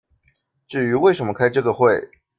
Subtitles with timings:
[0.67, 2.09] 至於為什麼開這個會